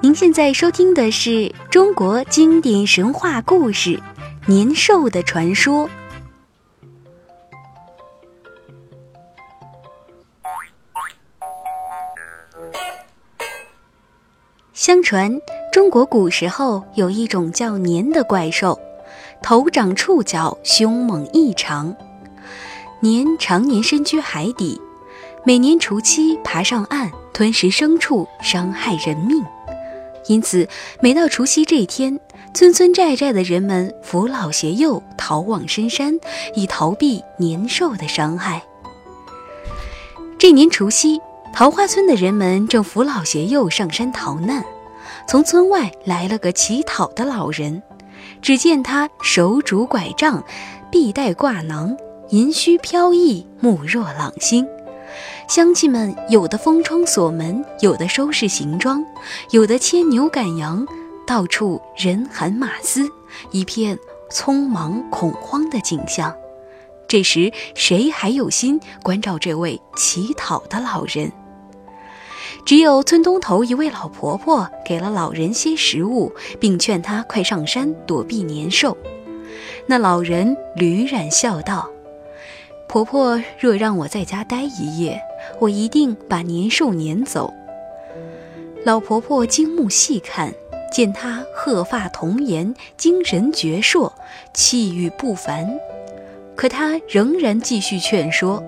[0.00, 3.96] 您现在收听的是中国经典神话故事
[4.46, 5.88] 《年兽的传说》。
[14.72, 15.40] 相传，
[15.72, 18.78] 中国古时候有一种叫年的怪兽，
[19.42, 21.96] 头长触角，凶猛异常。
[23.00, 24.80] 年常年深居海底，
[25.44, 29.44] 每年除夕爬上岸，吞食牲畜，伤害人命。
[30.26, 30.68] 因此，
[31.00, 32.18] 每到除夕这一天，
[32.52, 36.18] 村村寨寨的人们扶老携幼逃往深山，
[36.54, 38.62] 以逃避年兽的伤害。
[40.38, 41.20] 这年除夕，
[41.52, 44.64] 桃花村的人们正扶老携幼上山逃难，
[45.26, 47.82] 从村外来了个乞讨的老人。
[48.42, 50.44] 只见他手拄拐杖，
[50.90, 51.96] 臂带挂囊，
[52.28, 54.66] 银须飘逸，目若朗星。
[55.48, 59.02] 乡亲们有的封窗锁门，有的收拾行装，
[59.50, 60.86] 有的牵牛赶羊，
[61.26, 63.08] 到处人喊马嘶，
[63.50, 63.98] 一片
[64.30, 66.36] 匆忙恐慌的景象。
[67.08, 71.32] 这时，谁还有心关照这位乞讨的老人？
[72.66, 78.94] 只有村东头一位老婆婆给了老人些食物，并劝他快上山躲避年兽。
[79.86, 81.88] 那老人屡然笑道。
[82.86, 85.20] 婆婆若让我在家待一夜，
[85.58, 87.52] 我一定把年兽撵走。
[88.84, 90.54] 老婆婆惊目细看，
[90.92, 94.12] 见他鹤发童颜，精神矍铄，
[94.54, 95.78] 气宇不凡。
[96.56, 98.62] 可她仍然继续劝说，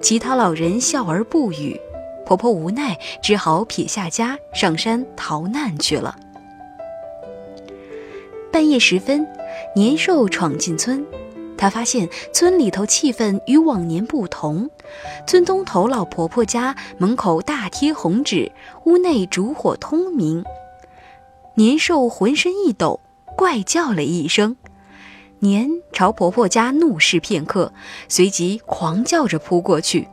[0.00, 1.78] 其他老人笑而不语。
[2.24, 6.16] 婆婆无奈，只好撇下家，上山逃难去了。
[8.50, 9.26] 半夜时分，
[9.74, 11.04] 年兽闯进村。
[11.64, 14.68] 他发现村里头气氛与往年不同，
[15.26, 18.52] 村东头老婆婆家门口大贴红纸，
[18.84, 20.44] 屋内烛火通明。
[21.54, 23.00] 年兽浑身一抖，
[23.34, 24.56] 怪叫了一声，
[25.38, 27.72] 年朝婆婆家怒视片刻，
[28.10, 30.06] 随即狂叫着扑过去。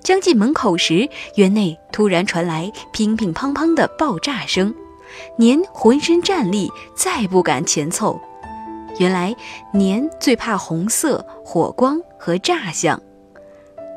[0.00, 4.72] 将近门口时，园内突然传来乒乒乓乓的爆炸声，
[5.38, 8.20] 年浑身战栗，再不敢前凑。
[8.98, 9.34] 原来
[9.72, 13.00] 年最怕红色、火光和炸响。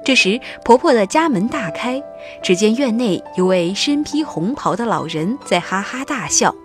[0.05, 2.01] 这时，婆婆的家门大开，
[2.41, 6.55] 只见院内有位身披红袍的老人在哈哈大笑。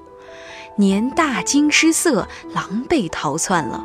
[0.77, 3.85] 年大惊失色，狼狈逃窜了。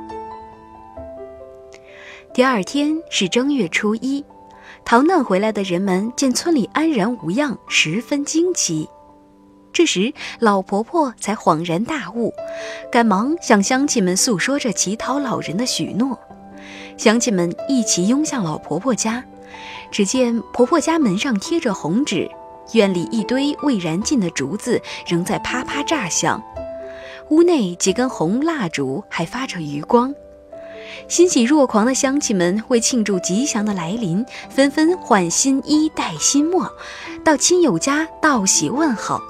[2.34, 4.24] 第二天是正月初一，
[4.85, 8.88] 逃难回来的人们见村里安然无恙，十分惊奇。
[9.77, 12.33] 这时，老婆婆才恍然大悟，
[12.91, 16.17] 赶忙向乡亲们诉说着乞讨老人的许诺。
[16.97, 19.23] 乡亲们一齐拥向老婆婆家，
[19.91, 22.27] 只见婆婆家门上贴着红纸，
[22.71, 26.41] 院里一堆未燃尽的竹子仍在啪啪炸响，
[27.29, 30.11] 屋内几根红蜡烛还发着余光。
[31.07, 36.67] 欣喜若狂的乡亲们为庆祝吉祥的来临，纷纷换新衣、戴新墨，
[37.23, 39.21] 到亲友家道喜问好。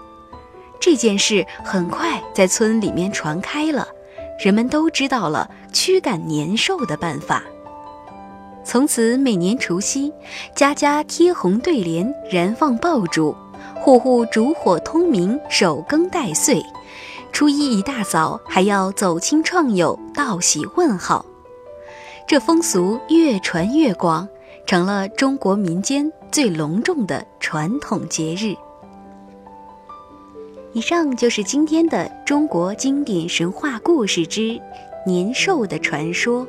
[0.89, 3.85] 这件事很快在村里面传开了，
[4.39, 7.43] 人们都知道了驱赶年兽的办法。
[8.63, 10.13] 从此每年除夕，
[10.55, 13.35] 家家贴红对联，燃放爆竹，
[13.75, 16.63] 户户烛火通明，守更待岁。
[17.33, 21.25] 初一一大早还要走亲串友，道喜问好。
[22.25, 24.25] 这风俗越传越广，
[24.65, 28.55] 成了中国民间最隆重的传统节日。
[30.77, 34.61] 以上就是今天的中国经典神话故事之
[35.07, 36.47] 年兽的传说。